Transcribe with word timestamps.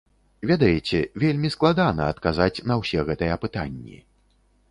Ведаеце, 0.51 1.01
вельмі 1.23 1.51
складана 1.57 2.07
адказаць 2.13 2.63
на 2.71 2.77
ўсе 2.81 2.99
гэтыя 3.09 3.35
пытанні. 3.47 3.97